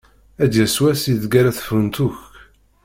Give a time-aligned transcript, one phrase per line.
[0.43, 2.19] Ad d-yas wass ideg ara frunt akk.